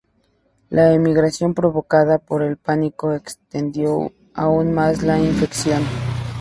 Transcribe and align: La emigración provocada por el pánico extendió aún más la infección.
La 0.71 0.93
emigración 0.93 1.53
provocada 1.53 2.17
por 2.17 2.41
el 2.41 2.57
pánico 2.57 3.13
extendió 3.13 4.11
aún 4.33 4.73
más 4.73 5.03
la 5.03 5.19
infección. 5.19 5.83